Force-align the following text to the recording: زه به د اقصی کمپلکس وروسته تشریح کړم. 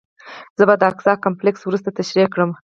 زه 0.57 0.63
به 0.67 0.75
د 0.77 0.83
اقصی 0.91 1.13
کمپلکس 1.25 1.61
وروسته 1.65 1.89
تشریح 1.99 2.27
کړم. 2.33 2.51